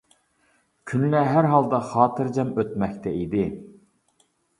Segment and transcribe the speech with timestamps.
[0.91, 3.45] كۈنلەر ھەر ھالدا خاتىرجەم ئۆتمەكتە ئىدى.